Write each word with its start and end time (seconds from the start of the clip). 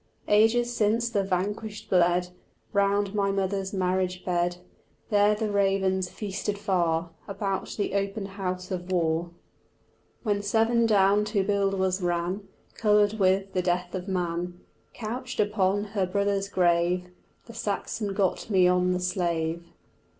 Ages 0.27 0.75
since 0.75 1.11
the 1.11 1.23
vanquished 1.23 1.87
bled 1.87 2.29
Round 2.73 3.13
my 3.13 3.29
mother's 3.29 3.71
marriage 3.71 4.25
bed; 4.25 4.57
There 5.11 5.35
the 5.35 5.51
ravens 5.51 6.09
feasted 6.09 6.57
far 6.57 7.11
About 7.27 7.75
the 7.77 7.93
open 7.93 8.25
house 8.25 8.71
of 8.71 8.91
war: 8.91 9.29
When 10.23 10.41
Severn 10.41 10.87
down 10.87 11.23
to 11.25 11.43
Buildwas 11.43 12.01
ran 12.01 12.47
Coloured 12.73 13.19
with 13.19 13.53
the 13.53 13.61
death 13.61 13.93
of 13.93 14.07
man, 14.07 14.59
Couched 14.95 15.39
upon 15.39 15.83
her 15.83 16.07
brother's 16.07 16.49
grave 16.49 17.11
The 17.45 17.53
Saxon 17.53 18.15
got 18.15 18.49
me 18.49 18.67
on 18.67 18.93
the 18.93 18.99
slave. 18.99 19.63